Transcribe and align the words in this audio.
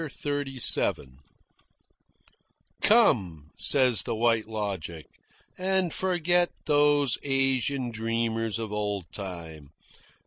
CHAPTER 0.03 0.45
XXXVII 0.57 1.09
"Come," 2.81 3.51
says 3.55 4.01
the 4.01 4.15
White 4.15 4.47
Logic, 4.49 5.05
"and 5.59 5.93
forget 5.93 6.49
these 6.65 7.19
Asian 7.21 7.91
dreamers 7.91 8.57
of 8.57 8.71
old 8.73 9.05
time. 9.11 9.69